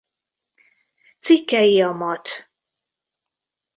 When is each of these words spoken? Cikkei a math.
Cikkei 1.23 1.75
a 1.79 1.89
math. 1.99 2.33